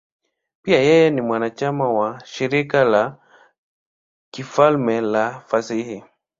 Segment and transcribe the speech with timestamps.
[0.61, 3.15] Pia yeye ni mwanachama wa Shirika la
[4.31, 6.03] Kifalme la Fasihi.